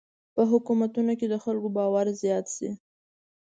په 0.35 0.41
حکومتونو 0.51 1.11
د 1.31 1.35
خلکو 1.43 1.67
باور 1.77 2.05
زیات 2.21 2.45
شي. 2.55 2.69